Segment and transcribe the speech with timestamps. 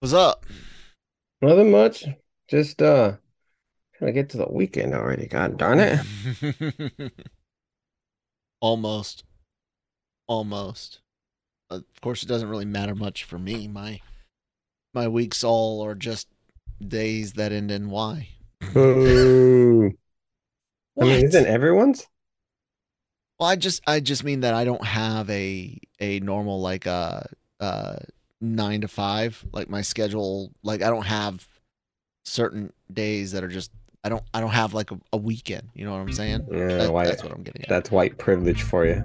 [0.00, 0.46] What's up?
[1.42, 2.06] Nothing much.
[2.48, 3.16] Just uh
[3.98, 5.26] trying to get to the weekend already.
[5.26, 6.00] God darn it.
[8.62, 9.24] Almost.
[10.26, 11.00] Almost.
[11.68, 13.68] Of course, it doesn't really matter much for me.
[13.68, 14.00] My
[14.94, 16.28] my weeks all are just
[16.80, 18.26] days that end in Y.
[18.72, 19.92] Boo.
[20.98, 22.06] I mean, isn't everyone's?
[23.38, 27.20] Well, I just I just mean that I don't have a a normal like uh
[27.60, 27.96] uh
[28.40, 31.46] nine to five like my schedule like I don't have
[32.24, 33.70] certain days that are just
[34.02, 35.68] I don't I don't have like a, a weekend.
[35.74, 36.46] You know what I'm saying?
[36.50, 37.68] Yeah, That- white, that's what I'm getting at.
[37.68, 39.04] that's white privilege for you.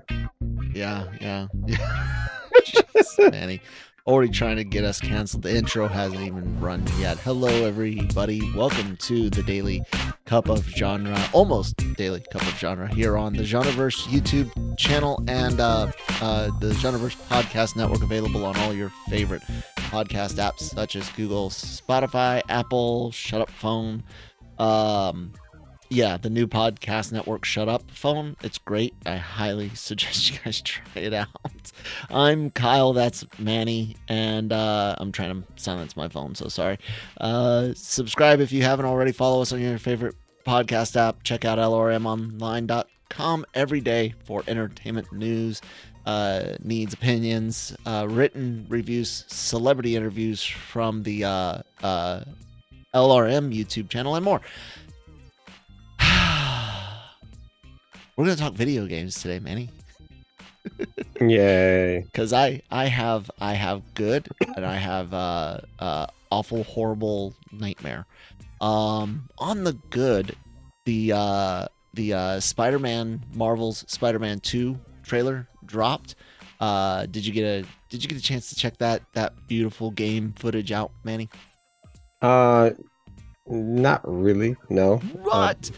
[0.73, 2.28] Yeah, yeah, yeah.
[2.66, 3.62] Jeez, Manny,
[4.08, 5.41] already trying to get us canceled.
[5.44, 7.18] The intro hasn't even run yet.
[7.18, 8.40] Hello, everybody.
[8.55, 9.84] Welcome to the Daily
[10.26, 15.59] Cup of Genre, almost Daily Cup of Genre, here on the Genreverse YouTube channel and
[15.59, 15.91] uh,
[16.22, 19.41] uh, the Genreverse Podcast Network, available on all your favorite
[19.78, 24.03] podcast apps such as Google, Spotify, Apple, Shut Up Phone.
[24.59, 25.33] Um,
[25.89, 28.36] yeah, the new podcast network Shut Up phone.
[28.41, 28.94] It's great.
[29.05, 31.27] I highly suggest you guys try it out.
[32.09, 36.80] I'm Kyle, that's Manny, and uh, I'm trying to silence my phone, so sorry.
[37.19, 39.11] Uh, subscribe if you haven't already.
[39.11, 41.23] Follow us on your favorite podcast app.
[41.23, 45.61] Check out lrmonline.com every day for entertainment news,
[46.05, 52.23] uh, needs, opinions, uh, written reviews, celebrity interviews from the uh, uh,
[52.94, 54.42] LRM YouTube channel, and more.
[58.16, 59.69] We're gonna talk video games today, Manny,
[61.19, 61.99] Yay.
[62.05, 68.05] because I I have I have good and I have uh uh awful horrible nightmare.
[68.61, 70.36] Um, on the good,
[70.86, 76.16] the uh the uh Spider-Man Marvel's Spider-Man Two trailer dropped.
[76.61, 79.91] Uh, did you get a did you get a chance to check that that beautiful
[79.91, 81.30] game footage out, Manny?
[82.21, 82.71] Uh
[83.45, 84.55] not really.
[84.69, 84.97] No.
[84.97, 85.69] What?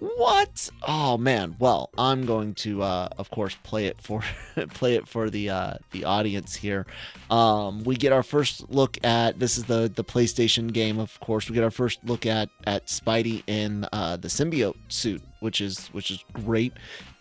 [0.00, 0.70] What?
[0.86, 1.56] Oh man.
[1.58, 4.22] Well, I'm going to, uh, of course, play it for
[4.74, 6.86] play it for the uh, the audience here.
[7.30, 10.98] Um, we get our first look at this is the the PlayStation game.
[10.98, 15.22] Of course, we get our first look at at Spidey in uh, the symbiote suit,
[15.40, 16.72] which is which is great.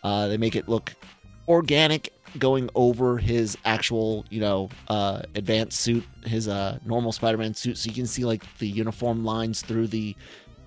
[0.03, 0.93] Uh, they make it look
[1.47, 7.77] organic going over his actual you know uh advanced suit his uh normal spider-man suit
[7.77, 10.13] so you can see like the uniform lines through the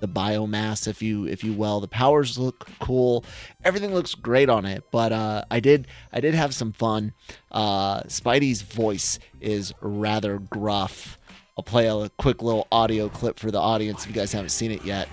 [0.00, 1.80] the biomass if you if you will.
[1.80, 3.24] The powers look cool.
[3.64, 7.12] Everything looks great on it but uh i did i did have some fun.
[7.50, 11.18] Uh spidey's voice is rather gruff.
[11.56, 14.70] I'll play a quick little audio clip for the audience if you guys haven't seen
[14.70, 15.08] it yet.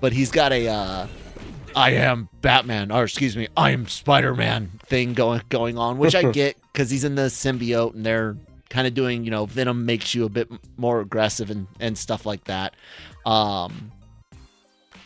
[0.00, 1.06] But he's got a uh
[1.74, 6.14] I am Batman, or excuse me, I am Spider Man thing going going on, which
[6.14, 8.36] I get because he's in the symbiote and they're
[8.70, 12.26] kind of doing, you know, Venom makes you a bit more aggressive and, and stuff
[12.26, 12.74] like that.
[13.26, 13.92] Um,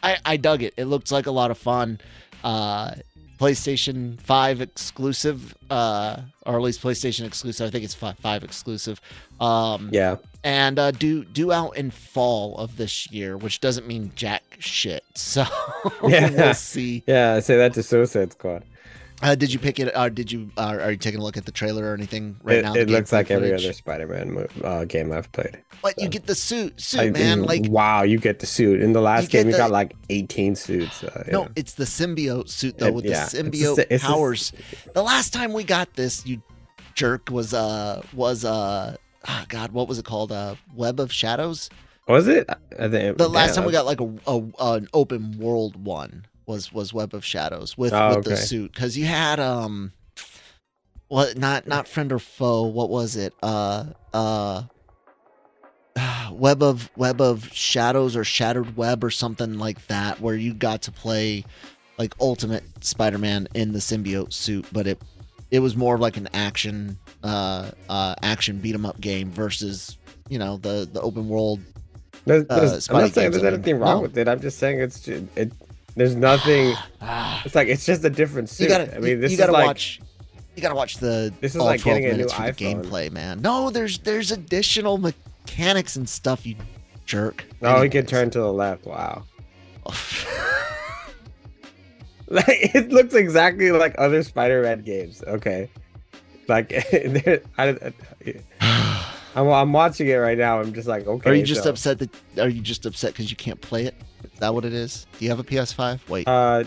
[0.02, 0.74] I, I dug it.
[0.76, 1.98] It looks like a lot of fun.
[2.44, 2.92] Uh,
[3.38, 7.66] PlayStation 5 exclusive, uh, or at least PlayStation exclusive.
[7.66, 9.00] I think it's 5, 5 exclusive.
[9.40, 10.16] Um, Yeah.
[10.44, 15.04] and uh, due due out in fall of this year, which doesn't mean jack shit.
[15.14, 15.44] So
[16.06, 16.30] Yeah.
[16.30, 17.02] we'll see.
[17.06, 18.64] Yeah, say that to Suicide Squad.
[19.22, 19.92] Uh, did you pick it?
[19.96, 20.50] Or did you?
[20.56, 22.74] Uh, are you taking a look at the trailer or anything right it now?
[22.74, 25.62] it looks like every other Spider-Man uh, game I've played.
[25.82, 27.42] But you get the suit, suit I- man.
[27.42, 28.80] Like wow, you get the suit.
[28.80, 31.04] In the last You game, you got like 18 suits.
[31.04, 34.02] Uh, no, it's the symbiote suit though It- with yeah, the it's the symbiote it's
[34.02, 34.52] the- powers.
[34.94, 36.42] The last time we got this, you
[36.94, 38.96] jerk, was uh was uh.
[39.26, 40.32] ah, God, what was it called?
[40.32, 41.68] Uh, Web of Shadows.
[42.08, 42.48] Was it?
[42.78, 44.42] I think The last yeah, time we got like a, a
[44.76, 48.98] an open world one was was Web of Shadows with Oh, with the suit because
[48.98, 49.92] you had um,
[51.08, 52.62] what not not friend or foe?
[52.64, 53.32] What was it?
[53.42, 54.62] Uh uh.
[56.32, 60.82] Web of Web of Shadows or Shattered Web or something like that, where you got
[60.82, 61.44] to play
[61.98, 65.00] like Ultimate Spider-Man in the symbiote suit, but it
[65.50, 69.98] it was more of like an action uh uh action beat 'em up game versus
[70.28, 71.60] you know the the open world
[72.28, 72.34] uh,
[72.90, 74.02] I'm not saying there's anything wrong No.
[74.02, 74.28] with it.
[74.28, 75.52] I'm just saying it's it.
[75.96, 76.74] There's nothing.
[77.02, 78.64] Ah, It's like it's just a different suit.
[78.64, 80.00] you gotta, I mean, this you is gotta like watch.
[80.54, 81.32] You gotta watch the.
[81.40, 82.84] This is all like 12 getting a new minutes for the iPhone.
[82.84, 83.40] gameplay, man.
[83.40, 86.44] No, there's there's additional mechanics and stuff.
[86.44, 86.56] You
[87.06, 87.46] jerk.
[87.62, 88.84] oh, he can turn to the left.
[88.84, 89.24] Wow.
[92.28, 95.22] Like it looks exactly like other Spider-Man games.
[95.26, 95.68] Okay.
[96.46, 96.72] Like
[97.58, 97.92] I,
[99.34, 100.60] I'm, I'm watching it right now.
[100.60, 101.30] I'm just like, okay.
[101.30, 102.10] are you just so- upset that?
[102.38, 103.94] Are you just upset because you can't play it?
[104.40, 105.06] That what it is?
[105.18, 106.08] Do you have a PS5?
[106.08, 106.64] Wait, Uh,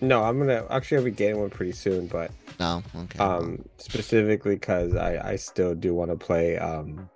[0.00, 2.30] no, I'm gonna actually I'll be getting one pretty soon, but
[2.60, 2.82] no.
[3.04, 3.18] Okay.
[3.18, 7.08] um specifically because I I still do want to play um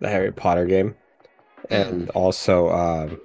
[0.00, 0.94] the Harry Potter game,
[1.70, 3.18] and also um,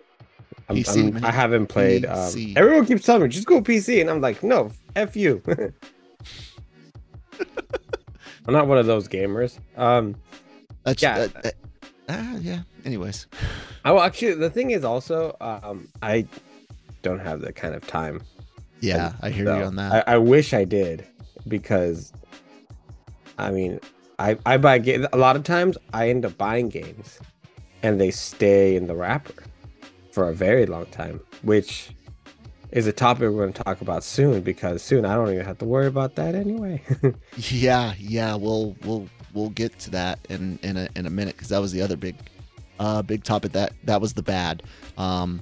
[0.69, 2.05] I'm, PC, I'm- I haven't played.
[2.05, 5.41] Um, everyone keeps telling me just go PC, and I'm like, no, f you.
[8.47, 9.59] I'm not one of those gamers.
[9.77, 10.15] Um,
[10.83, 11.27] That's, Yeah.
[11.27, 11.55] that- that-
[12.07, 12.61] ah, yeah.
[12.85, 13.27] Anyways,
[13.85, 16.25] I well, actually the thing is also um, I
[17.01, 18.21] don't have that kind of time.
[18.81, 20.07] yeah, I hear So, you on that.
[20.07, 21.05] I, I wish I did
[21.47, 22.13] because
[23.37, 23.79] I mean
[24.17, 27.19] I I buy ga- a lot of times I end up buying games
[27.83, 29.43] and they stay in the wrapper
[30.11, 31.91] for a very long time, which
[32.71, 35.57] is a topic we're going to talk about soon because soon I don't even have
[35.59, 36.81] to worry about that anyway.
[37.37, 41.49] Yeah, yeah, we'll we'll we'll get to that in in a in a minute because
[41.49, 42.15] that was the other big
[42.79, 44.63] uh big topic that that was the bad.
[44.97, 45.41] Um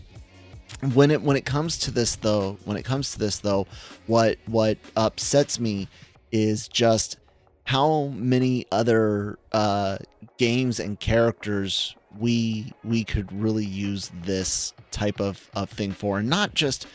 [0.93, 3.67] when it when it comes to this though, when it comes to this though,
[4.07, 5.87] what what upsets me
[6.31, 7.17] is just
[7.63, 9.97] how many other uh
[10.37, 16.29] games and characters we we could really use this type of, of thing for and
[16.29, 16.87] not just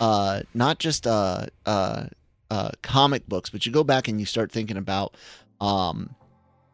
[0.00, 2.06] uh not just uh uh
[2.50, 5.16] uh, comic books, but you go back and you start thinking about,
[5.60, 6.14] um,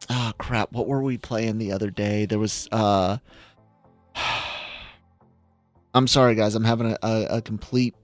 [0.09, 2.25] ah, crap, what were we playing the other day?
[2.25, 3.17] There was, uh,
[5.93, 7.95] I'm sorry, guys, I'm having a, a, a complete.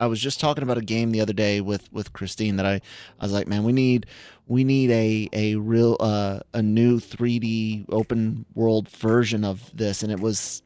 [0.00, 2.74] I was just talking about a game the other day with with Christine that I
[2.74, 4.06] I was like, man, we need
[4.46, 10.10] we need a a real uh a new 3D open world version of this, and
[10.12, 10.62] it was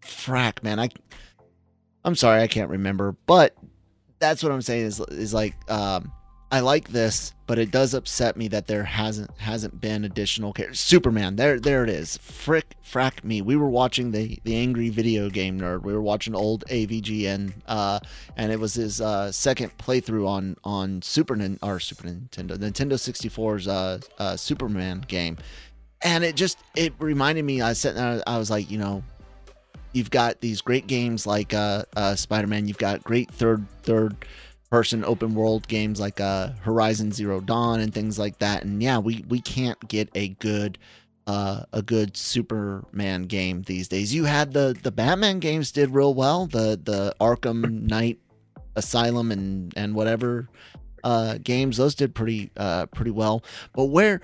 [0.00, 0.78] frack, man.
[0.78, 0.88] I
[2.04, 3.56] I'm sorry, I can't remember, but
[4.20, 6.12] that's what I'm saying is is like um
[6.52, 10.80] I like this, but it does upset me that there hasn't hasn't been additional characters.
[10.80, 12.16] Superman, there there it is.
[12.18, 13.40] Frick frack me.
[13.40, 15.82] We were watching the the angry video game nerd.
[15.82, 18.00] We were watching old AVGN, uh,
[18.36, 22.94] and it was his uh, second playthrough on on Super Nin or Super Nintendo, Nintendo
[22.94, 25.38] 64's uh, uh, Superman game,
[26.02, 27.62] and it just it reminded me.
[27.62, 29.04] I sitting there, I was like, you know,
[29.92, 32.66] you've got these great games like uh, uh, Spider-Man.
[32.66, 34.16] You've got great third third
[34.70, 38.62] person open world games like uh, Horizon Zero Dawn and things like that.
[38.62, 40.78] And yeah, we we can't get a good
[41.26, 44.14] uh, a good Superman game these days.
[44.14, 46.46] You had the the Batman games did real well.
[46.46, 48.18] The the Arkham Knight
[48.76, 50.48] Asylum and and whatever
[51.04, 53.44] uh, games those did pretty uh, pretty well.
[53.74, 54.20] But where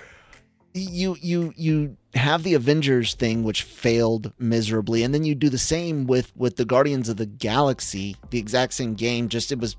[0.74, 5.58] you you you have the Avengers thing which failed miserably and then you do the
[5.58, 9.76] same with with the Guardians of the Galaxy the exact same game just it was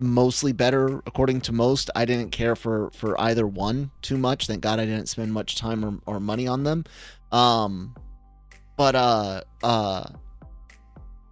[0.00, 1.90] mostly better according to most.
[1.94, 4.46] I didn't care for for either one too much.
[4.46, 6.84] Thank god I didn't spend much time or, or money on them.
[7.32, 7.94] Um
[8.76, 10.08] but uh uh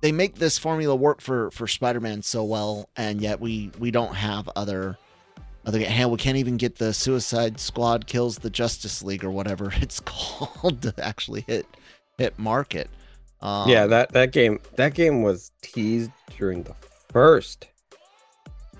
[0.00, 4.14] they make this formula work for for Spider-Man so well and yet we we don't
[4.14, 4.98] have other
[5.64, 9.70] other hell, we can't even get the Suicide Squad kills the Justice League or whatever
[9.76, 11.66] it's called to actually hit
[12.16, 12.88] hit market.
[13.40, 16.74] Um, yeah, that that game that game was teased during the
[17.10, 17.68] first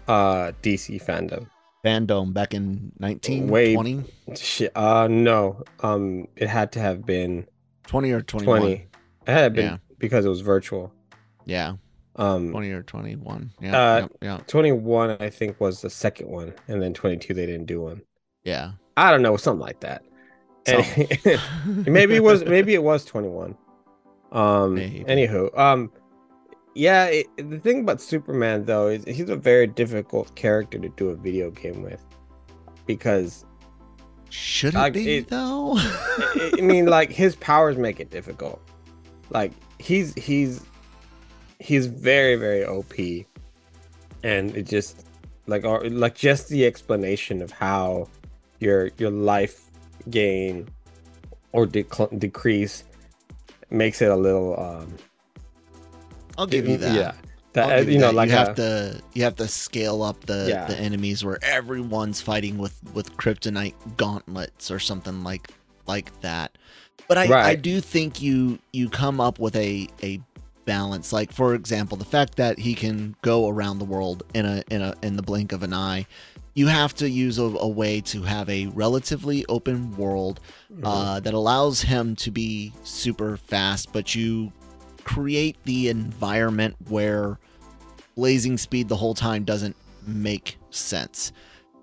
[0.09, 1.47] uh DC fandom.
[1.85, 3.77] fandom back in Wait.
[3.77, 4.05] 1920,
[4.37, 5.63] Shit, uh no.
[5.81, 7.47] Um it had to have been
[7.87, 8.61] 20 or 21.
[8.61, 8.73] 20.
[8.75, 8.89] It
[9.27, 9.77] had been Yeah.
[9.99, 10.93] because it was virtual.
[11.45, 11.75] Yeah,
[12.17, 13.53] Um 20 or 21.
[13.61, 17.47] Yeah, Uh, yeah, yeah, 21 I think was the second one and then 22 they
[17.47, 18.03] didn't do one.
[18.45, 18.73] yeah.
[18.97, 20.03] I don't know, something like that.
[20.67, 20.83] So-
[21.91, 23.57] maybe it was maybe it was 21
[24.33, 25.05] um Maybe.
[25.05, 25.91] anywho um
[26.79, 31.09] yeah it, the thing about superman though is he's a very difficult character to do
[31.11, 32.03] a video game with
[32.87, 33.45] because
[34.31, 35.75] Should it Like, be it- though?
[35.77, 38.61] I, mean like his powers make it difficult
[39.31, 40.63] like he's he's
[41.59, 42.95] he's very very op
[44.23, 45.05] and it just
[45.47, 48.07] like or like just the explanation of how
[48.61, 49.71] your your life
[50.11, 50.69] gain
[51.53, 52.85] or dec- decrease
[53.71, 54.95] makes it a little um
[56.39, 56.95] I'll give you that.
[56.95, 57.13] yeah
[57.55, 58.15] that give you know that.
[58.15, 60.67] like you have a- to you have to scale up the Yeah.
[60.67, 65.51] the enemies where everyone's fighting with with kryptonite gauntlets or something like
[65.87, 66.57] like that
[67.09, 70.21] but i i do think you you come up with a a
[70.67, 74.63] balance like for example the fact that he can go around the world in a
[74.71, 76.07] in a in the blink of an eye
[76.55, 80.41] you have to use a, a way to have a relatively open world
[80.71, 80.81] Mhm.
[80.85, 84.53] uh, that allows him to be super fast, but you
[85.09, 87.39] create the environment where
[88.15, 89.75] blazing speed the whole time doesn't
[90.07, 91.33] make sense.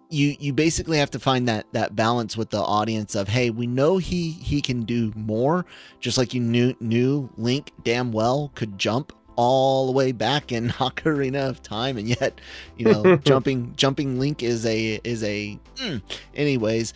[0.09, 3.65] You you basically have to find that that balance with the audience of hey, we
[3.65, 5.65] know he he can do more,
[5.99, 10.69] just like you knew knew Link damn well could jump all the way back in
[10.77, 12.39] Ocarina of Time, and yet
[12.77, 15.99] you know jumping jumping Link is a is a mm.
[16.35, 16.93] anyways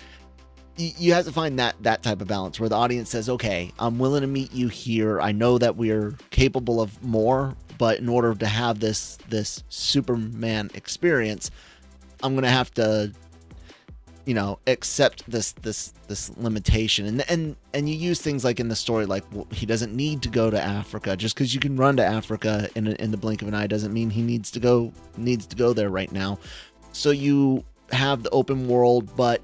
[0.80, 4.00] you, have to find that that type of balance where the audience says, "Okay, I'm
[4.00, 5.20] willing to meet you here.
[5.20, 10.72] I know that we're capable of more, but in order to have this this Superman
[10.74, 11.52] experience,
[12.24, 13.12] I'm gonna have to,
[14.26, 18.70] you know, accept this this this limitation." And and and you use things like in
[18.70, 21.18] the story, like well, he doesn't need to go to Africa.
[21.18, 23.94] Just because you can run to Africa in in the blink of an eye doesn't
[23.94, 26.40] mean he needs to go needs to go there right now.
[26.94, 29.42] So you have the open world, but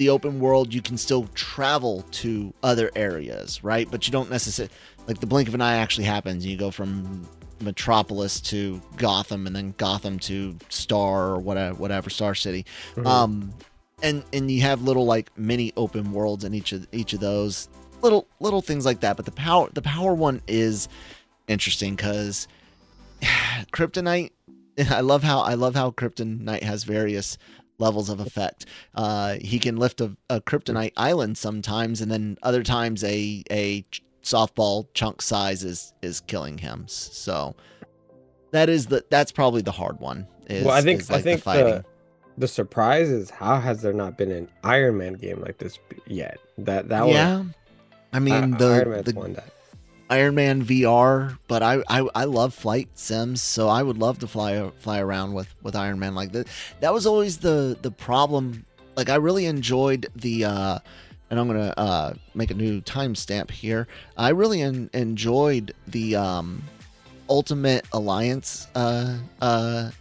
[0.00, 3.86] the open world, you can still travel to other areas, right?
[3.90, 4.72] But you don't necessarily
[5.06, 6.46] like the blink of an eye actually happens.
[6.46, 7.28] You go from
[7.60, 12.64] Metropolis to Gotham, and then Gotham to Star or whatever, whatever Star City.
[12.96, 13.06] Mhm.
[13.06, 13.52] Um,
[14.02, 17.68] and and you have little like mini open worlds in each of each of those
[18.00, 19.18] little little things like that.
[19.18, 20.88] But the power the power one is
[21.46, 22.48] interesting because
[23.70, 24.30] Kryptonite.
[24.90, 27.36] I love how I love how Kryptonite has various
[27.80, 28.66] levels of effect.
[28.94, 33.84] Uh, he can lift a, a Kryptonite island sometimes, and then other times a a
[34.22, 36.84] softball chunk size is is killing him.
[36.86, 37.56] So
[38.52, 40.26] that is the that's probably the hard one.
[40.48, 41.84] Is, well, I think is, I think the the,
[42.38, 46.38] the surprise is how has there not been an Iron Man game like this yet?
[46.58, 47.36] That that yeah.
[47.38, 47.54] one,
[48.12, 49.52] I mean I- the Iron Man's the one that.
[50.10, 54.26] Iron Man VR, but I, I I love flight sims, so I would love to
[54.26, 56.48] fly fly around with with Iron Man like that.
[56.80, 58.66] That was always the the problem.
[58.96, 60.78] Like I really enjoyed the uh
[61.30, 63.86] and I'm gonna uh make a new timestamp here.
[64.16, 66.64] I really en- enjoyed the um
[67.28, 69.92] Ultimate Alliance uh uh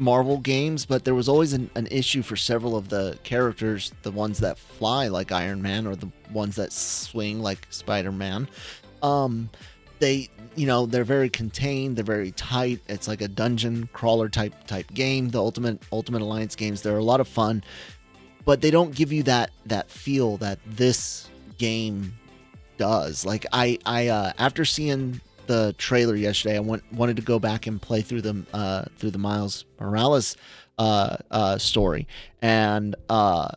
[0.00, 4.10] Marvel games, but there was always an, an issue for several of the characters, the
[4.10, 8.48] ones that fly like Iron Man or the ones that swing like Spider Man
[9.02, 9.50] um
[9.98, 12.80] they you know they're very contained they're very tight.
[12.88, 16.82] It's like a dungeon crawler type type game the ultimate ultimate alliance games.
[16.82, 17.62] They're a lot of fun
[18.46, 22.14] but they don't give you that that feel that this game
[22.78, 23.26] does.
[23.26, 27.68] Like i i uh after seeing the trailer yesterday i went wanted to go back
[27.68, 30.36] and play through the uh through the miles morales
[30.78, 32.06] uh uh story.
[32.40, 33.50] And uh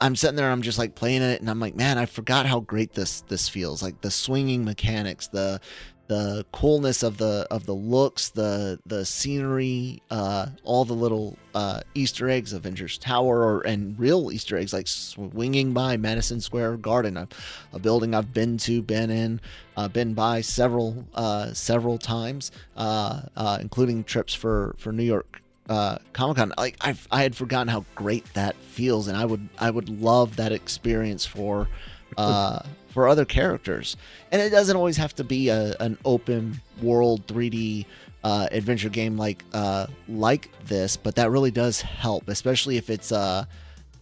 [0.00, 2.60] I'm sitting there, I'm just like playing it, and I'm like, man, I forgot how
[2.60, 3.82] great this this feels.
[3.82, 5.60] Like the swinging mechanics, the
[6.06, 11.80] the coolness of the of the looks, the the scenery, uh, all the little uh,
[11.94, 17.16] Easter eggs, Avengers Tower, or, and real Easter eggs like swinging by Madison Square Garden,
[17.16, 17.28] a,
[17.72, 19.40] a building I've been to, been in,
[19.76, 25.40] uh, been by several uh, several times, uh, uh, including trips for for New York
[25.68, 26.52] uh Comic Con.
[26.56, 30.36] Like I I had forgotten how great that feels, and I would I would love
[30.36, 31.68] that experience for
[32.18, 33.96] uh for other characters.
[34.30, 37.86] And it doesn't always have to be a an open world 3D
[38.22, 43.12] uh, adventure game like uh like this, but that really does help, especially if it's
[43.12, 43.44] uh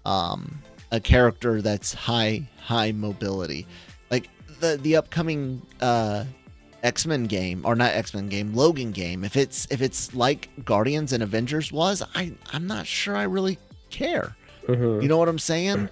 [0.05, 0.59] um
[0.91, 3.67] a character that's high high mobility.
[4.11, 4.29] Like
[4.61, 6.25] the the upcoming uh
[6.83, 11.23] X-Men game or not X-Men game, Logan game, if it's if it's like Guardians and
[11.23, 13.59] Avengers was, I I'm not sure I really
[13.91, 14.35] care.
[14.67, 15.03] Mhm.
[15.03, 15.89] You know what I'm saying?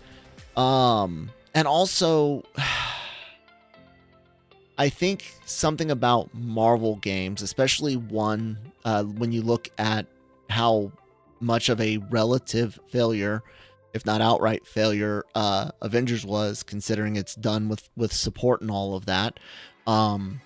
[0.57, 2.45] Um and also
[4.79, 10.07] I think something about Marvel games, especially one uh, when you look at
[10.49, 10.91] how
[11.41, 13.43] much of a relative failure,
[13.93, 18.95] if not outright failure, uh, Avengers was, considering it's done with with support and all
[18.95, 19.39] of that.
[19.87, 20.41] Um,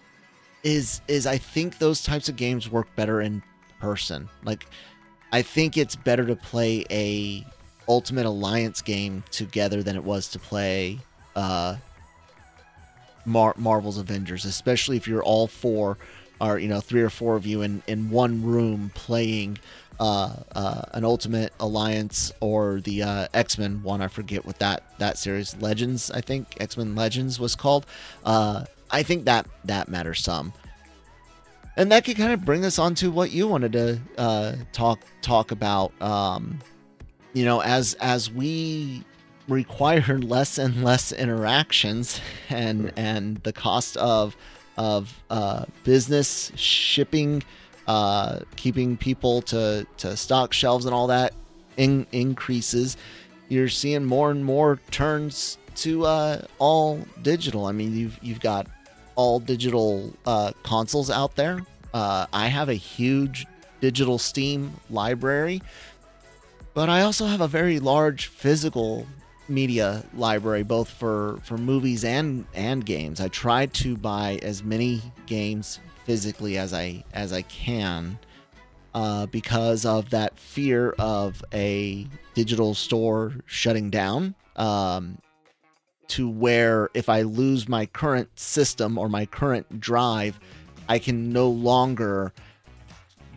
[0.64, 3.42] is is I think those types of games work better in
[3.80, 4.28] person.
[4.42, 4.66] Like
[5.30, 7.46] I think it's better to play a
[7.86, 10.98] Ultimate Alliance game together than it was to play
[11.36, 11.76] uh
[13.26, 15.98] Mar- Marvel's Avengers, especially if you're all four
[16.40, 19.58] or you know three or four of you in in one room playing
[20.00, 24.02] uh, uh, an Ultimate Alliance or the uh, X Men one.
[24.02, 26.10] I forget what that that series Legends.
[26.10, 27.86] I think X Men Legends was called.
[28.24, 30.52] Uh, I think that that matters some.
[31.76, 35.00] And that could kind of bring us on to what you wanted to uh, talk
[35.20, 35.92] talk about.
[36.00, 36.60] Um,
[37.32, 39.02] you know, as as we
[39.48, 44.36] require less and less interactions, and and the cost of
[44.76, 47.42] of uh, business shipping,
[47.88, 51.34] uh, keeping people to to stock shelves and all that
[51.76, 52.96] in, increases.
[53.48, 57.66] You're seeing more and more turns to uh, all digital.
[57.66, 58.68] I mean, you've you've got
[59.16, 61.60] all digital uh, consoles out there.
[61.92, 63.46] Uh, I have a huge
[63.80, 65.62] digital Steam library,
[66.74, 69.06] but I also have a very large physical
[69.48, 73.20] media library, both for for movies and and games.
[73.20, 78.18] I try to buy as many games physically as I as I can.
[78.94, 84.36] Uh, because of that fear of a digital store shutting down.
[84.54, 85.18] Um,
[86.08, 90.38] to where if I lose my current system or my current drive,
[90.88, 92.32] I can no longer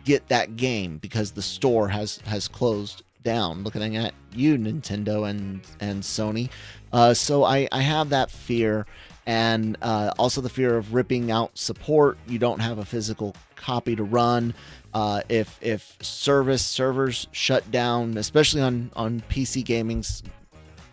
[0.04, 3.62] get that game because the store has has closed down.
[3.62, 6.50] Looking at you, Nintendo and and Sony,
[6.92, 8.86] uh, so I I have that fear,
[9.26, 12.18] and uh, also the fear of ripping out support.
[12.26, 14.54] You don't have a physical copy to run.
[14.94, 20.22] Uh, if if service servers shut down, especially on on PC gaming's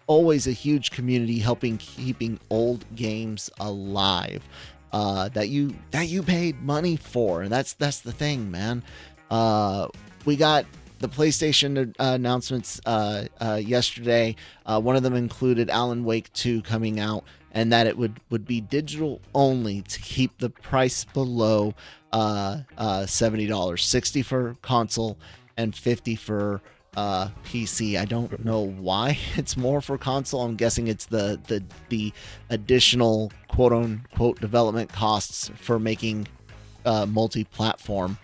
[0.07, 4.47] always a huge community helping keeping old games alive
[4.93, 8.83] uh, that you that you paid money for and that's that's the thing man
[9.31, 9.87] uh,
[10.25, 10.65] we got
[10.99, 14.35] the PlayStation uh, announcements uh, uh, yesterday.
[14.65, 18.45] Uh, one of them included Alan Wake 2 coming out, and that it would would
[18.45, 21.73] be digital only to keep the price below
[22.11, 25.17] uh, uh, seventy dollars, sixty for console
[25.57, 26.61] and fifty for
[26.95, 27.97] uh, PC.
[27.97, 30.41] I don't know why it's more for console.
[30.41, 32.13] I'm guessing it's the the the
[32.49, 36.27] additional quote unquote development costs for making
[36.85, 38.17] uh, multi-platform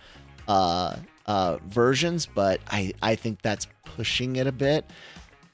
[0.48, 4.84] uh, uh, versions, but I I think that's pushing it a bit.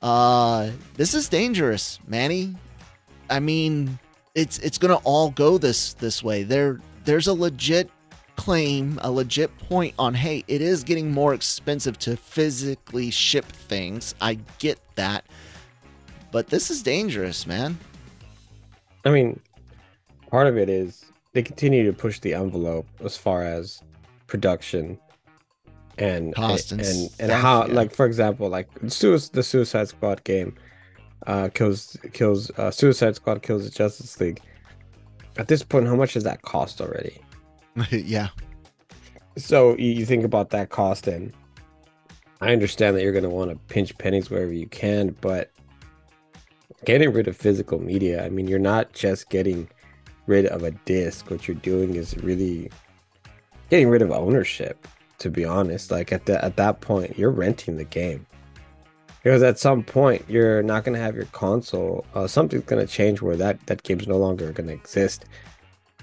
[0.00, 2.54] Uh, this is dangerous, Manny.
[3.30, 3.98] I mean,
[4.34, 6.42] it's it's gonna all go this this way.
[6.44, 7.90] There there's a legit
[8.38, 14.14] claim, a legit point on hey, it is getting more expensive to physically ship things.
[14.20, 15.26] I get that.
[16.30, 17.76] But this is dangerous, man.
[19.04, 19.40] I mean,
[20.30, 23.82] part of it is they continue to push the envelope as far as
[24.28, 24.98] production
[25.98, 27.74] and Cost and and and, stuff, how yeah.
[27.74, 30.54] like for example like the Suicide Squad game
[31.26, 34.40] uh kills kills uh Suicide Squad kills the Justice League.
[35.38, 37.20] At this point, how much does that cost already?
[37.90, 38.28] yeah.
[39.36, 41.32] So you, think about that cost, and
[42.40, 45.50] I understand that you're going to want to pinch pennies wherever you can, but
[46.84, 49.68] getting rid of physical media, I mean, you're not just getting
[50.26, 51.30] rid of a disc.
[51.30, 52.70] What you're doing is really
[53.70, 54.86] getting rid of ownership.
[55.18, 58.24] To be honest, like at the at that point, you're renting the game
[59.20, 62.06] because at some point you're not going to have your console.
[62.14, 65.24] Uh, something's going to change where that that game's no longer going to exist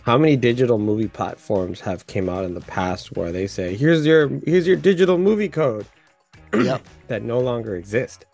[0.06, 4.06] how many digital movie platforms have came out in the past where they say here's
[4.06, 5.86] your here's your digital movie code
[6.54, 6.82] Yep.
[7.08, 8.26] that no longer exist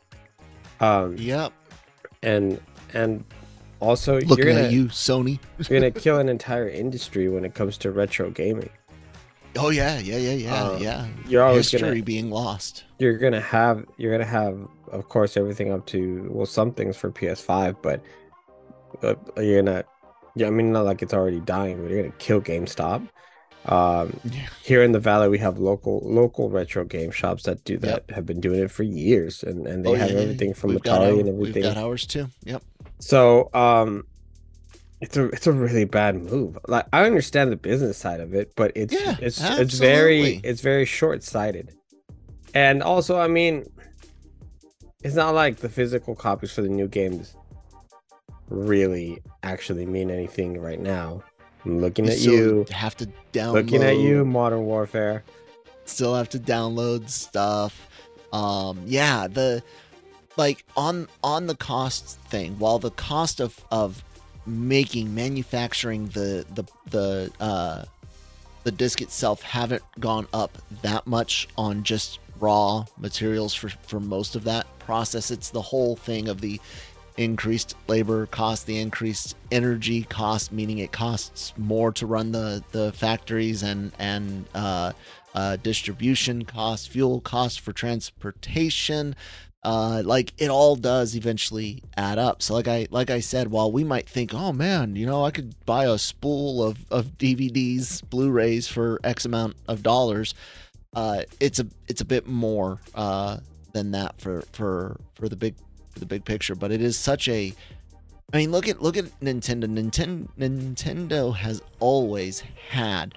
[0.80, 1.54] um Yep.
[2.24, 2.60] and
[2.94, 3.24] and
[3.80, 5.40] also Looking you're gonna at you, Sony.
[5.70, 8.70] you're gonna kill an entire industry when it comes to retro gaming
[9.58, 11.08] Oh yeah, yeah, yeah, yeah, Um, yeah.
[11.28, 12.84] you're always History gonna being lost.
[13.00, 14.60] you're gonna have you're gonna have
[14.92, 18.02] of course everything up to well some things for ps5 but
[19.04, 19.84] uh, you're gonna
[20.36, 23.08] yeah i mean not like it's already dying but you're gonna kill gamestop.
[23.66, 24.48] Um Yeah.
[24.64, 28.26] here in the valley we have local local retro game shops that do that have
[28.26, 31.14] been doing it for years and and they Oh, have yeah, everything from We've atari
[31.14, 31.64] our- and everything.
[31.64, 32.28] We've got ours too.
[32.46, 32.64] Yep.
[33.00, 34.04] so um
[35.00, 36.58] it's a it's a really bad move.
[36.68, 40.62] Like i understand the business side of it but it's Yeah, it's it's very it's
[40.62, 41.68] very short-sighted.
[42.54, 43.66] And also i mean
[45.04, 47.36] it's not like the physical copies for the new games
[48.52, 51.24] really actually mean anything right now
[51.66, 53.54] i'm looking at you have to download.
[53.54, 55.24] looking at you modern warfare
[55.86, 57.90] Still have to download stuff.
[58.32, 59.64] Um, yeah, the
[60.38, 62.58] like on on the cost thing.
[62.60, 64.04] While the cost of of
[64.46, 67.86] making manufacturing the the the uh
[68.64, 74.36] the disc itself haven't gone up that much on just raw materials for for most
[74.36, 76.60] of that process it's the whole thing of the
[77.18, 82.92] increased labor cost the increased energy cost meaning it costs more to run the the
[82.94, 84.92] factories and and uh,
[85.36, 89.16] uh, distribution costs fuel costs for transportation
[89.64, 92.42] uh, like it all does eventually add up.
[92.42, 95.32] So like I like I said, while we might think, oh man, you know, I
[95.32, 100.34] could buy a spool of, of DVDs, Blu-rays for X amount of dollars,
[100.96, 103.38] uh, it's a it's a bit more uh,
[103.74, 105.56] than that for for for the big
[106.00, 106.56] the big picture.
[106.56, 107.54] But it is such a
[108.34, 109.66] I mean, look at look at Nintendo.
[109.66, 113.16] Nintendo Nintendo has always had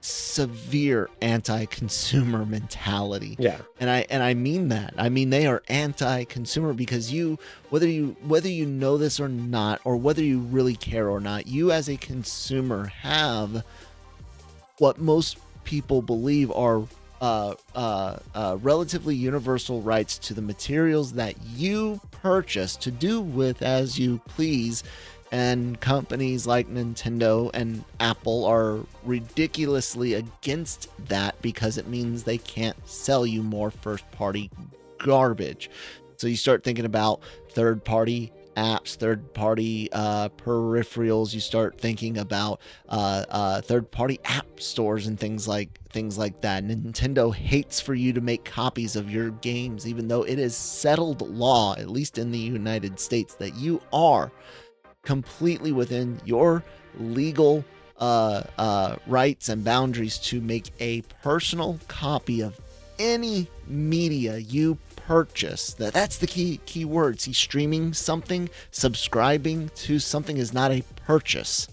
[0.00, 6.72] severe anti-consumer mentality yeah and i and i mean that i mean they are anti-consumer
[6.72, 7.36] because you
[7.70, 11.48] whether you whether you know this or not or whether you really care or not
[11.48, 13.64] you as a consumer have
[14.78, 16.84] what most people believe are
[17.20, 23.62] uh, uh, uh, relatively universal rights to the materials that you purchase to do with
[23.62, 24.84] as you please
[25.30, 32.76] and companies like Nintendo and Apple are ridiculously against that because it means they can't
[32.88, 34.50] sell you more first party
[34.98, 35.70] garbage.
[36.16, 41.32] So you start thinking about third party apps, third party uh, peripherals.
[41.32, 46.40] You start thinking about uh, uh, third party app stores and things like things like
[46.40, 46.64] that.
[46.64, 51.22] Nintendo hates for you to make copies of your games, even though it is settled
[51.22, 54.32] law, at least in the United States, that you are
[55.02, 56.64] completely within your
[56.98, 57.64] legal
[57.98, 62.58] uh, uh, rights and boundaries to make a personal copy of
[62.98, 64.76] any media you
[65.08, 65.72] purchase.
[65.72, 67.24] That that's the key key words.
[67.24, 71.66] He's streaming something, subscribing to something is not a purchase.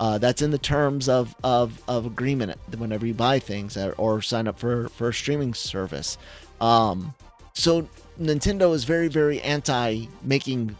[0.00, 4.20] Uh, that's in the terms of, of, of agreement whenever you buy things or, or
[4.20, 6.18] sign up for, for a streaming service.
[6.60, 7.14] Um,
[7.54, 7.88] so
[8.20, 10.76] Nintendo is very, very anti making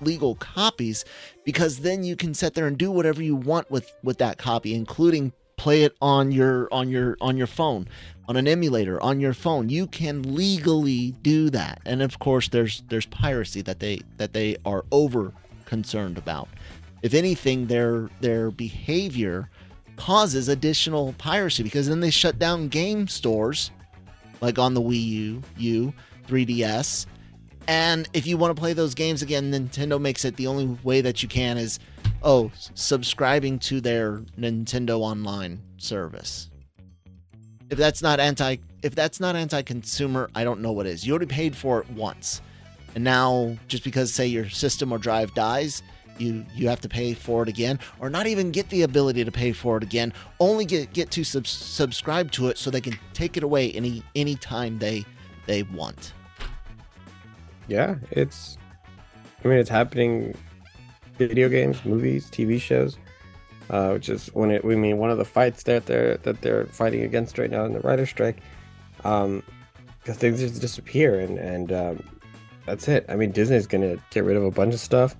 [0.00, 1.04] legal copies
[1.44, 4.74] because then you can sit there and do whatever you want with, with that copy,
[4.74, 7.88] including play it on your on your on your phone
[8.28, 9.68] on an emulator on your phone.
[9.68, 11.80] You can legally do that.
[11.84, 15.32] And of course there's there's piracy that they that they are over
[15.64, 16.48] concerned about.
[17.02, 19.50] If anything their their behavior
[19.96, 23.70] causes additional piracy because then they shut down game stores
[24.40, 25.92] like on the Wii U, U,
[26.26, 27.06] 3DS.
[27.66, 31.00] And if you want to play those games again, Nintendo makes it the only way
[31.00, 31.78] that you can is
[32.24, 36.50] oh, subscribing to their Nintendo Online service.
[37.70, 41.06] If that's not anti if that's not anti-consumer, I don't know what is.
[41.06, 42.42] You already paid for it once.
[42.94, 45.82] And now just because say your system or drive dies,
[46.18, 49.32] you you have to pay for it again or not even get the ability to
[49.32, 52.98] pay for it again, only get get to sub- subscribe to it so they can
[53.12, 55.04] take it away any any time they
[55.46, 56.12] they want.
[57.68, 58.58] Yeah, it's.
[59.44, 60.34] I mean, it's happening.
[61.18, 62.96] Video games, movies, TV shows,
[63.70, 64.64] uh, which is when it.
[64.64, 67.72] We mean one of the fights that they're that they're fighting against right now in
[67.72, 68.38] the writer strike,
[69.04, 69.42] um,
[70.00, 72.02] because things just disappear and and um,
[72.66, 73.04] that's it.
[73.08, 75.14] I mean, Disney's gonna get rid of a bunch of stuff.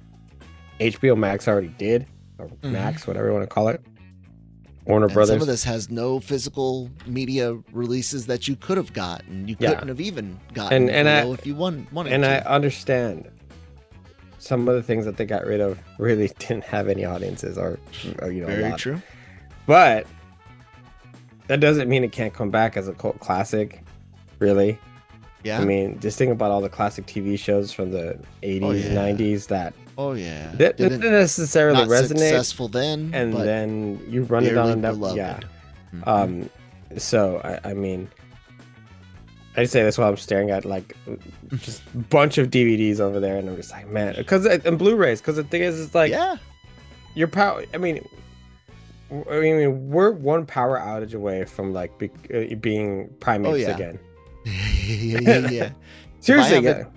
[0.80, 2.06] HBO Max already did,
[2.38, 2.72] or Mhm.
[2.72, 3.80] Max, whatever you want to call it.
[4.86, 5.34] Warner And Brothers.
[5.34, 9.46] some of this has no physical media releases that you could have gotten.
[9.48, 9.70] You Yeah.
[9.70, 13.28] couldn't have even gotten And- and I- if you won, wanted and I understand
[14.44, 17.78] some of the things that they got rid of really didn't have any audiences or,
[18.20, 19.00] or you know a Very true.
[19.66, 20.06] but
[21.46, 23.82] that doesn't mean it can't come back as a cult classic
[24.38, 24.78] really
[25.42, 25.60] Yeah.
[25.60, 28.94] i mean just think about all the classic tv shows from the 80s Oh, yeah.
[28.94, 30.50] 90s that oh yeah.
[30.56, 35.16] that didn't Didn't necessarily resonate successful then, and then you run it on that beloved.
[35.16, 35.40] yeah
[35.94, 36.06] Mhm.
[36.08, 36.50] um
[36.98, 38.08] so I, I mean
[39.56, 40.96] i say this while i'm staring at like
[41.56, 45.20] just a bunch of dvds over there and i'm just like man because and blu-rays
[45.20, 46.36] because the thing is it's like yeah.
[47.14, 48.06] your power i mean
[49.30, 53.74] i mean we're one power outage away from like be, uh, being primates Oh, yeah.
[53.74, 53.98] again
[54.44, 55.70] yeah, yeah, yeah.
[56.20, 56.90] seriously a-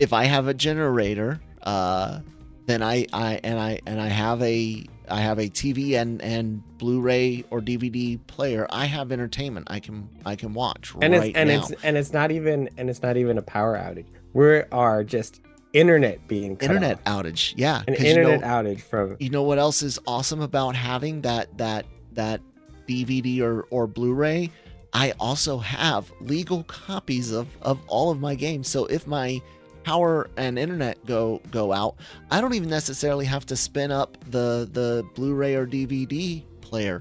[0.00, 2.20] if I have a generator, uh,
[2.66, 6.62] then I, I and I and I have a I have a TV and and
[6.78, 8.66] Blu-ray or DVD player.
[8.70, 9.68] I have entertainment.
[9.70, 11.62] I can I can watch and right it's and now.
[11.62, 15.40] it's and it's not even and it's not even a power outage we are just
[15.72, 17.24] internet being cut internet off.
[17.24, 17.52] outage.
[17.56, 20.74] Yeah, an 'cause you internet know, outage from you know what else is awesome about
[20.76, 22.40] having that that that
[22.88, 24.50] DVD or or Blu-ray?
[24.92, 28.68] I also have legal copies of of all of my games.
[28.68, 29.42] So if my
[29.84, 31.96] power and internet go go out,
[32.30, 37.00] I don't even necessarily have to spin up the the Blu-ray or DVD player.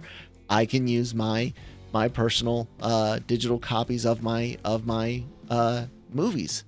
[0.49, 1.53] I can use my
[1.93, 6.65] my personal uh, digital copies of my of my uh, movies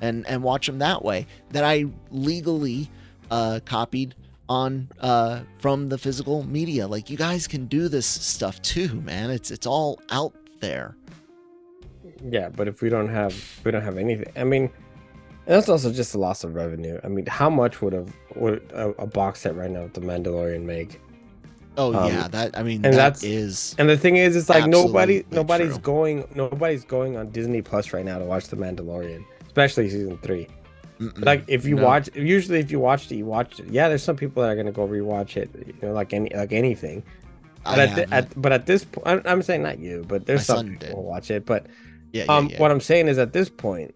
[0.00, 2.90] and and watch them that way that I legally
[3.30, 4.14] uh, copied
[4.48, 6.86] on uh, from the physical media.
[6.86, 9.30] Like you guys can do this stuff too, man.
[9.30, 10.96] It's it's all out there.
[12.22, 14.70] Yeah, but if we don't have we don't have anything, I mean,
[15.46, 16.98] that's also just a loss of revenue.
[17.04, 20.00] I mean, how much would have would a, a box set right now with the
[20.00, 21.00] Mandalorian make?
[21.76, 24.48] Oh Um, yeah, that I mean and that that's- is And the thing is, it's
[24.48, 25.78] like nobody nobody's true.
[25.80, 30.46] going nobody's going on Disney Plus right now to watch the Mandalorian, especially season three.
[31.00, 31.84] mm-mm, Like if you no.
[31.84, 33.66] watch, usually if you watched it, you watched it.
[33.68, 36.52] Yeah, there's some people that are gonna go rewatch it, you know, like any like
[36.52, 37.02] anything.
[37.64, 40.46] But at, the, at but at this point, I'm, I'm saying not you, but there's
[40.48, 41.44] My some people who watch it.
[41.46, 41.66] But
[42.12, 42.60] yeah, yeah, um, yeah.
[42.60, 43.94] what I'm saying is at this point,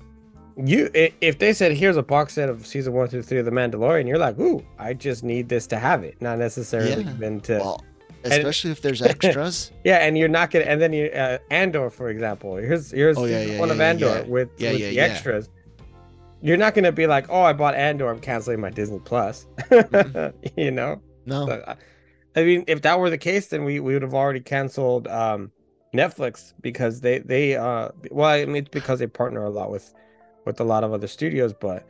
[0.59, 3.51] you if they said here's a box set of season one through three of the
[3.53, 7.14] Mandalorian, you're like, ooh, I just need this to have it, not necessarily Yeah.
[7.14, 7.59] even to.
[7.59, 7.85] well,
[8.25, 9.71] especially if there's extras.
[9.85, 13.25] yeah, and you're not gonna, and then you uh, Andor, for example, here's here's Oh,
[13.27, 15.49] yeah, yeah, one of Andor with, with the extras.
[16.40, 19.47] You're not gonna be like, oh, I bought Andor, I'm canceling my Disney Plus.
[20.57, 21.77] you know, No, So, I-
[22.37, 25.51] I mean, if that were the case, then we, we would have already canceled um,
[25.92, 29.92] Netflix because they they uh well, I mean, it's because they partner a lot with
[30.44, 31.85] with a lot of other studios, but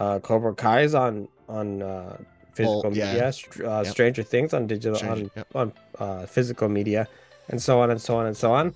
[0.00, 2.16] Uh, Cobra Kai is on on uh,
[2.54, 3.12] physical Oh, yeah.
[3.12, 3.32] media.
[3.32, 3.92] Str- Uh, Yep.
[3.92, 5.46] Stranger Things on digital Stranger- on yep.
[5.54, 7.06] on uh, physical media,
[7.50, 8.74] and so on and so on and so on.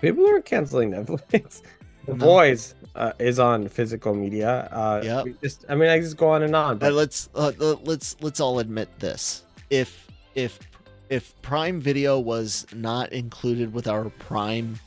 [0.00, 1.62] People are canceling Netflix.
[2.06, 2.14] The.
[2.16, 4.68] Boys uh, is on physical media.
[4.72, 5.22] Uh, Yep.
[5.40, 6.78] Just, I mean, I just go on and on.
[6.78, 7.52] But let's uh,
[7.84, 9.44] let's let's all admit this.
[9.70, 10.58] If if
[11.10, 14.80] if Prime Video was not included with our Prime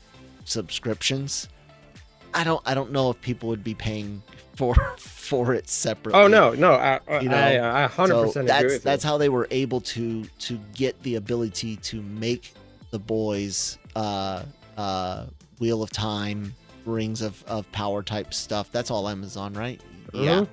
[0.44, 1.48] subscriptions,
[2.36, 4.22] I don't I don't know if people would be paying
[4.54, 6.20] for for it separately.
[6.20, 9.10] oh no, no, I, You know, I, I 100% So agree that's with that's you.
[9.10, 12.52] how they were able to to get the ability to make
[12.90, 14.42] the boys uh
[14.76, 15.26] uh
[15.58, 18.70] Wheel of Time, Rings of, of Power type stuff.
[18.70, 19.80] That's all Amazon, right?
[20.12, 20.40] Yeah.
[20.42, 20.48] Mhm.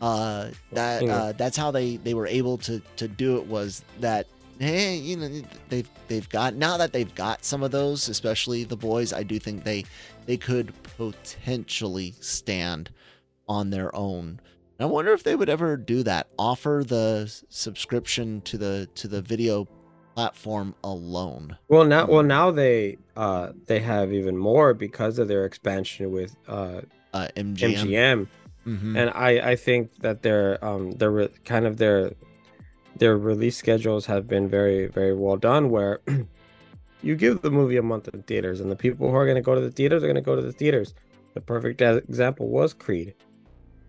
[0.00, 4.26] Uh that uh that's how they they were able to to do it was that
[4.58, 5.28] hey, you know
[5.68, 9.38] they've they've got now that they've got some of those, especially the boys, I do
[9.38, 9.84] think they
[10.26, 12.90] they could potentially stand
[13.48, 14.40] on their own.
[14.80, 16.28] I wonder if they would ever do that.
[16.38, 19.66] Offer the subscription to the to the video
[20.14, 21.56] platform alone.
[21.68, 26.36] Well, now, well, now they uh they have even more because of their expansion with
[26.48, 26.82] uh
[27.14, 27.74] Uh, MGM.
[27.74, 28.28] MGM.
[28.66, 28.96] Mhm.
[28.98, 32.12] and I I think that their um their kind of their
[32.98, 36.00] their release schedules have been very very well done where
[37.02, 39.42] you give the movie a month in theaters and the people who are going to
[39.42, 40.94] go to the theaters are going to go to the theaters.
[41.34, 43.14] The perfect example was creed.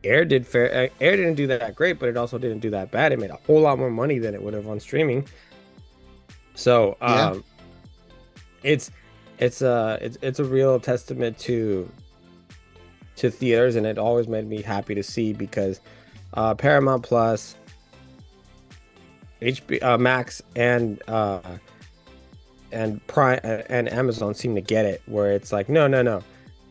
[0.04, 2.92] Air did fair uh, air didn't do that great but it also didn't do that
[2.92, 3.12] bad.
[3.12, 5.28] It made a whole lot more money than it would have on streaming.
[6.56, 7.30] So Yeah.
[7.32, 7.44] um
[8.64, 8.92] it's
[9.40, 11.90] it's a it's, it's a real testament to
[13.16, 15.82] to theaters and it always made me happy to see because
[16.36, 17.56] uh paramount plus
[19.42, 21.40] hb uh, max and uh
[22.72, 26.24] and prime uh, and amazon seem to get it where it's like no no no.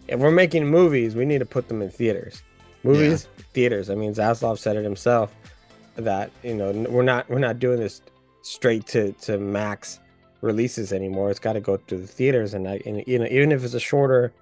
[0.07, 2.43] If we're making movies we need to put them in theaters.
[2.83, 3.91] Movies theaters.
[3.91, 5.35] I mean zaslav said it himself
[5.97, 8.03] that you know we're not we're not doing this
[8.43, 10.01] straight to to max
[10.41, 11.31] releases anymore.
[11.31, 13.75] It's got to go to the theaters and i and, you know even if it's
[13.75, 14.33] a shorter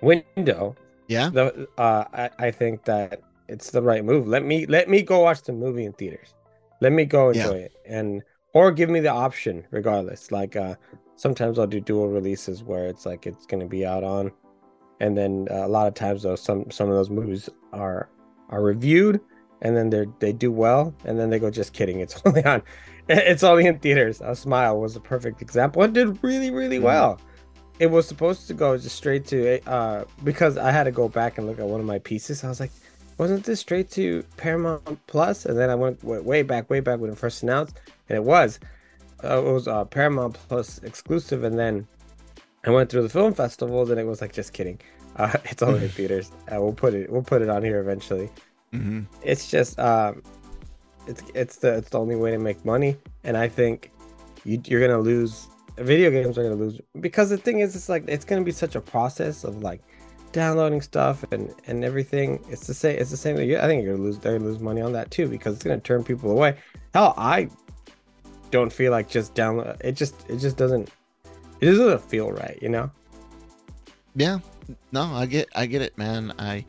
[0.00, 0.76] window
[1.08, 1.28] yeah.
[1.28, 4.28] the uh I, I think that it's the right move.
[4.28, 6.32] Let me let me go watch the movie in theaters
[6.80, 7.44] let me go Yeah.
[7.44, 8.22] enjoy it and
[8.54, 10.32] or give me the option regardless.
[10.32, 10.74] Like uh
[11.16, 14.32] sometimes i'll do dual releases where it's like it's going to be out on
[15.00, 18.08] and then uh, a lot of times though some some of those movies are
[18.48, 19.20] are reviewed
[19.60, 22.62] and then they they do well and then they go just kidding it's only on
[23.08, 24.20] it's only in theaters.
[24.20, 25.82] A smile was a perfect example.
[25.82, 26.82] It did really really Mhm.
[26.82, 27.20] well.
[27.80, 31.36] It was supposed to go just straight to uh because i had to go back
[31.36, 32.44] and look at one of my pieces.
[32.44, 32.70] I was like
[33.20, 35.44] wasn't this straight to paramount plus?
[35.44, 37.78] And then i went, went way back way back when it first announced
[38.08, 38.58] and it was.
[39.22, 41.86] Uh, it was uh, paramount plus exclusive and then
[42.64, 44.80] i went through the film festivals and it was like just kidding.
[45.16, 46.30] Uh, it's only in theaters.
[46.50, 48.30] Uh, we'll put it we'll put it on here eventually.
[48.72, 50.22] Hmm it's just um
[51.06, 53.90] it's it's the it's the only way to make money and i think
[54.44, 58.04] you, you're gonna lose video games are gonna lose because the thing is it's like
[58.06, 59.82] it's gonna be such a process of like
[60.32, 63.94] downloading stuff and and everything it's the same it's the same thing i think you're
[63.94, 66.56] gonna lose they're gonna lose money on that too because it's gonna turn people away
[66.94, 67.48] hell i
[68.50, 70.90] don't feel like just download it just it just doesn't
[71.60, 72.90] it doesn't feel right you know
[74.14, 74.38] Yeah.
[74.92, 76.32] No, I get I get it, man.
[76.38, 76.64] I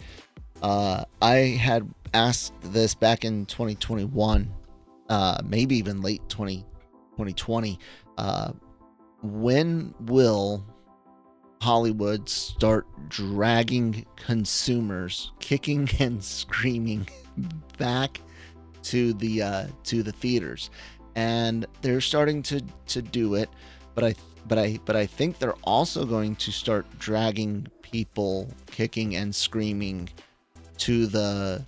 [0.62, 4.52] uh I had asked this back in 2021,
[5.10, 6.58] uh maybe even late 20
[7.12, 7.80] 2020.
[8.18, 8.52] Uh
[9.24, 10.64] when will
[11.62, 17.08] Hollywood start dragging consumers kicking and screaming
[17.78, 18.20] back
[18.84, 20.72] to the uh to the theaters?
[21.16, 23.50] And they're starting to to do it,
[23.94, 24.16] but I
[24.48, 30.10] but I but I think they're also going to start dragging people kicking and screaming
[30.80, 31.64] to the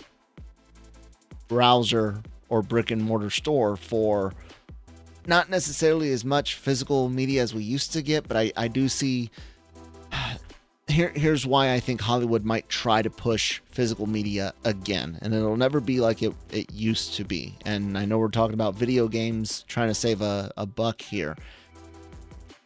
[1.48, 4.34] browser or brick and mortar store for
[5.28, 8.90] not necessarily as much physical media as we used to get, but I, I do
[8.90, 9.30] see
[10.88, 15.58] here here's why I think Hollywood might try to push physical media again, and it'll
[15.58, 17.58] never be like it, it used to be.
[17.66, 21.36] And I know we're talking about video games trying to save a, a buck here.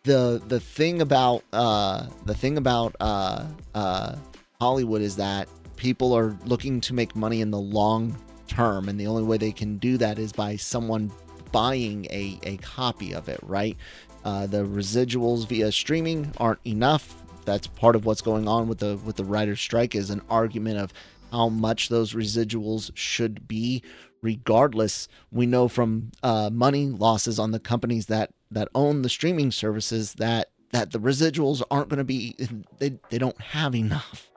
[0.04, 4.16] The the thing about uh the thing about uh uh
[4.60, 9.08] Hollywood is that people are looking to make money in the long term, and the
[9.08, 11.12] only way they can do that is by someone
[11.52, 13.78] buying a, a copy of it, right?
[14.26, 17.24] Uh, the residuals via streaming aren't enough.
[17.48, 20.80] That's part of what's going on with the with the writer's strike is an argument
[20.80, 20.94] of
[21.32, 23.82] how much those residuals should be.
[24.22, 29.52] Regardless, we know from uh, money losses on the companies that that own the streaming
[29.52, 32.36] services that that the residuals aren't going to be
[32.80, 34.30] they, they don't have enough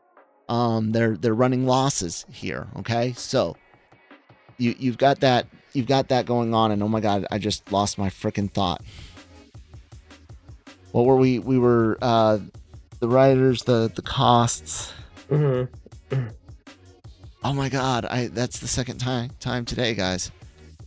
[0.51, 2.69] Um, they're they're running losses here.
[2.79, 3.57] Okay, so
[4.59, 7.71] you you've got that you've got that going on, and oh my god, I just
[7.73, 8.83] lost my freaking thought.
[10.93, 11.39] What were we?
[11.39, 12.39] We were uh,
[13.01, 14.93] the writers, the the costs.
[15.29, 15.65] hmm
[17.43, 20.31] Oh my god, I that's the second time time today, guys.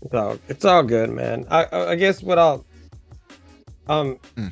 [0.04, 1.46] It's all it's all good, man.
[1.50, 2.66] I I I guess what I'll
[3.88, 4.52] um Mm.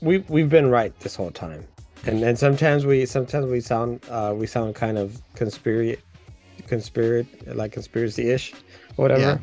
[0.00, 1.66] we we've been right this whole time.
[2.04, 6.00] And and sometimes we sometimes we sound uh we sound kind of conspiracy
[6.68, 8.52] conspiracy like conspiracy ish
[8.96, 9.20] or whatever.
[9.20, 9.38] Yeah.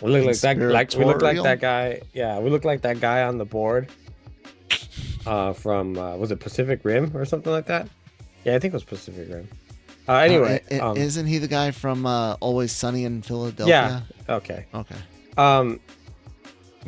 [0.00, 2.02] We look like that like we look like that guy.
[2.14, 3.90] Yeah, we look like that guy on the board.
[5.28, 7.88] Uh from uh was it Pacific Rim or something like that?
[8.44, 9.48] Yeah, I think it was Pacific Rim.
[10.08, 14.04] Uh anyway, Uh, i- um, isn't he the guy from uh, Always Sunny in Philadelphia?
[14.26, 14.34] Yeah.
[14.36, 14.66] Okay.
[14.74, 14.96] Okay.
[15.36, 15.80] Um,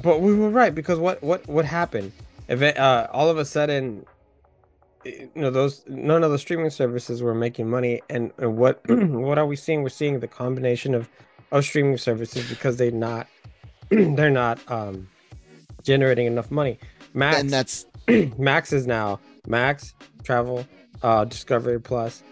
[0.02, 2.12] but we were right because what what what happened?
[2.48, 4.06] If it, uh, all of a sudden,
[5.04, 9.38] you know, those none of the streaming services were making money, and, and what what
[9.38, 9.82] are we seeing?
[9.82, 11.08] We're seeing the combination of
[11.52, 13.26] of streaming services because they not
[13.90, 15.08] they're not um
[15.82, 16.78] generating enough money.
[17.12, 17.86] Max And that's
[18.38, 20.66] Max is now Max Travel,
[21.02, 22.22] uh, Discovery Plus,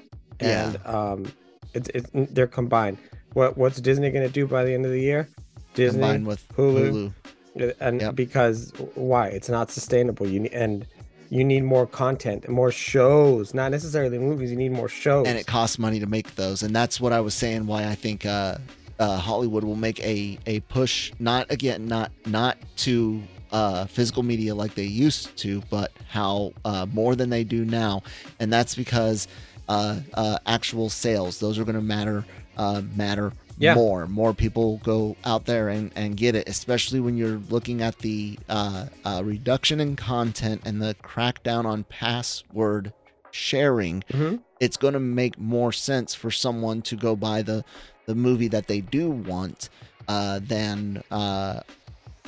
[0.41, 0.69] Yeah.
[0.69, 1.33] and um,
[1.75, 2.99] it's it's they're combined.
[3.35, 5.29] What what's Disney gonna do by the end of the year?
[5.75, 6.91] Disney combined with Hulu.
[6.91, 7.13] Hulu.
[7.61, 8.15] Uh, and Yep.
[8.15, 10.87] because why it's not sustainable you need and
[11.29, 15.47] you need more content more shows not necessarily movies you need more shows and it
[15.47, 18.59] costs money to make those and that's what i was saying why i think uh,
[19.01, 23.21] uh, hollywood will make a, a push not again not not to
[23.53, 28.03] uh, physical media like they used to but how uh, more than they do now
[28.41, 29.27] and that's because
[29.69, 32.25] uh, uh, actual sales those are going to matter
[32.57, 33.75] uh, matter Yeah.
[33.75, 37.99] more more people go out there and, and get it especially when you're looking at
[37.99, 42.93] the uh, uh, reduction in content and the crackdown on password
[43.31, 44.41] sharing Mhm.
[44.61, 47.65] it's going to make more sense for someone to go buy the
[48.07, 49.69] the movie that they do want
[50.09, 51.61] uh, than uh,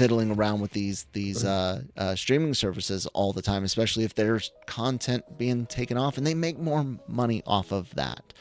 [0.01, 4.51] fiddling around with these these uh, uh, streaming services all the time, especially if there's
[4.65, 8.33] content being taken off and they make more money off of that.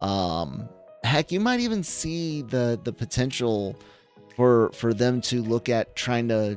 [0.00, 0.68] Um,
[1.02, 3.76] heck, you might even see the the potential
[4.36, 6.56] for for them to look at trying to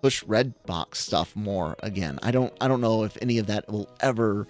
[0.00, 2.18] push Redbox stuff more again.
[2.22, 4.48] I don't I don't know if any of that will ever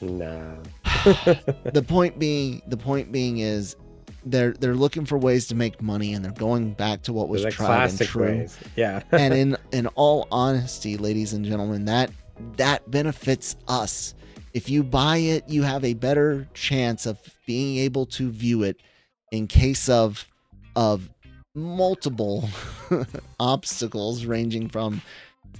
[0.00, 3.74] nah the point being the point being is
[4.30, 7.44] they're they're looking for ways to make money and they're going back to what was
[7.46, 8.24] tried and true.
[8.24, 8.58] ways.
[8.76, 9.02] Yeah.
[9.12, 12.10] And in in all honesty ladies and gentlemen that
[12.56, 14.14] that benefits us.
[14.54, 18.80] If you buy it you have a better chance of being able to view it
[19.32, 20.26] in case of
[20.76, 21.08] of
[21.54, 22.48] multiple
[23.40, 25.02] obstacles ranging from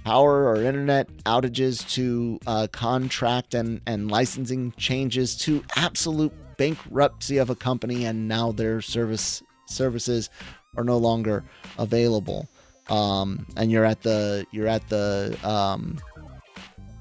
[0.03, 7.49] power or internet outages to uh, contract and, and licensing changes to absolute bankruptcy of
[7.49, 10.29] a company and now their service services
[10.77, 11.43] are no longer
[11.77, 12.47] available
[12.89, 15.97] um, and you're at the you're at the um,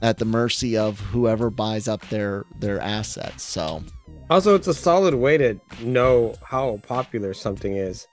[0.01, 3.83] at the mercy of whoever buys up their their assets so
[4.31, 8.07] also it's a solid way to know how popular something is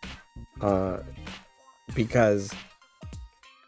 [0.61, 0.97] uh
[1.93, 2.51] because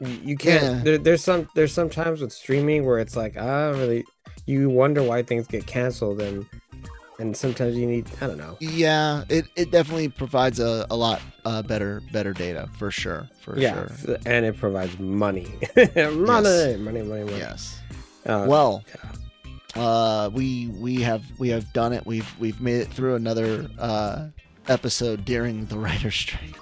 [0.01, 0.81] you can't Yeah.
[0.83, 4.03] there, there's some there's some times with streaming where it's like ah really
[4.45, 6.45] you wonder why things get canceled and
[7.19, 8.55] and sometimes you need i don't know.
[8.59, 13.57] Yeah it, it definitely provides a, a lot uh, better better data for sure for
[13.57, 14.17] yeah sure.
[14.25, 15.47] and it provides money.
[15.75, 16.77] Money Yes.
[16.77, 17.37] money money money.
[17.37, 17.79] Yes.
[18.25, 18.83] Uh, well
[19.75, 22.05] uh we we have we have done it.
[22.05, 24.27] We've we've made it through another uh
[24.67, 26.55] episode during the writer's strike.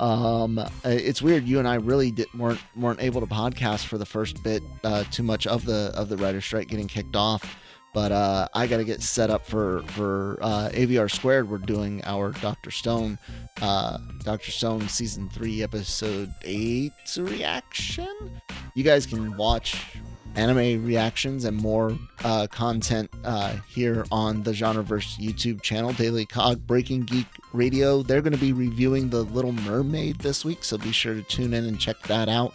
[0.00, 1.44] Um it's weird.
[1.44, 5.04] You and i really did, weren't weren't able to podcast for the first bit uh
[5.10, 7.56] too much of the of the writer's strike getting kicked off
[7.94, 11.48] but uh i gotta get set up for for uh avr squared.
[11.48, 13.18] We're doing our dr stone
[13.62, 18.40] uh dr stone season three episode eight reaction.
[18.74, 19.96] You guys can watch
[20.36, 26.66] anime reactions and more uh, content uh, here on the Genreverse YouTube channel, Daily Cog
[26.66, 28.02] Breaking Geek Radio.
[28.02, 31.54] They're going to be reviewing The Little Mermaid this week, so be sure to tune
[31.54, 32.54] in and check that out.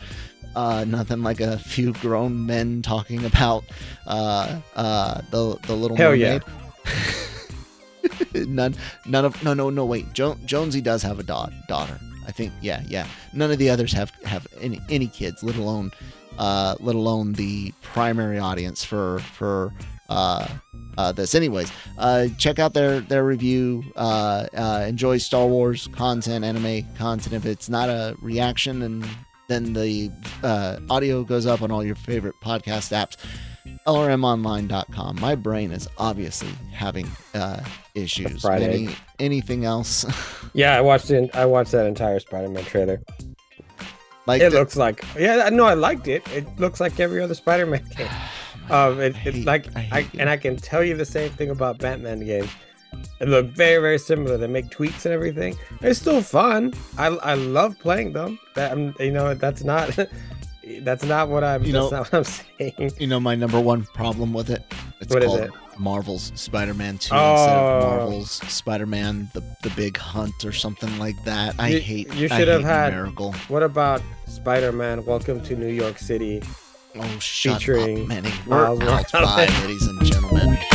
[0.55, 3.63] Uh, nothing like a few grown men talking about
[4.05, 6.39] uh, uh, the the Little Hell yeah.
[8.34, 8.47] Mermaid.
[8.49, 8.76] none,
[9.07, 9.86] none of no, no, no.
[9.86, 11.99] Wait, jo- Jonesy does have a da- daughter.
[12.26, 13.07] I think, yeah, yeah.
[13.34, 15.91] None of the others have have any any kids, let alone
[16.38, 19.73] uh, let alone the primary audience for for
[20.09, 20.47] uh,
[20.97, 21.36] uh, this.
[21.36, 23.84] Anyways, uh, check out their their review.
[23.95, 27.34] Uh, uh, enjoy Star Wars content, anime content.
[27.34, 29.05] If it's not a reaction, and
[29.47, 30.11] then the
[30.43, 33.17] uh, audio goes up on all your favorite podcast apps.
[33.88, 35.19] lrmonline.com.
[35.19, 37.63] My brain is obviously having uh,
[37.95, 38.45] issues.
[38.45, 40.05] Any, anything else?
[40.55, 41.36] Yeah, I watched it.
[41.36, 43.01] I watched that entire Spider-Man trailer.
[44.26, 46.28] Like It the- looks like yeah, no, I liked it.
[46.34, 48.07] It looks like every other Spider-Man game.
[48.69, 51.32] Um, it, I it's hate- like I I, and I can tell you the same
[51.32, 52.49] thing about Batman games.
[53.19, 54.38] They look very very similar.
[54.38, 55.57] They make tweaks and everything.
[55.82, 56.74] It's still fun.
[56.97, 58.39] I I love playing them.
[58.55, 59.91] That I'm, you know that's not
[60.80, 61.65] that's not what I'm.
[61.65, 62.24] You that's know- not what I'm
[62.80, 62.91] saying.
[62.99, 64.63] you know my number one problem with it.
[65.01, 65.51] It's What is called it?
[65.80, 67.78] Marvel's Spider-Man 2 instead Oh.
[67.80, 71.55] of Marvel's Spider-Man the the Big Hunt or something like that.
[71.59, 72.13] I You- hate.
[72.13, 73.34] you I should have had- Miracle.
[73.47, 75.05] What about Spider-Man?
[75.05, 76.41] Welcome to New York City.
[76.99, 78.30] Oh, shut featuring up, Manny.
[78.45, 79.11] Miles Morales.
[79.63, 79.99] ladies and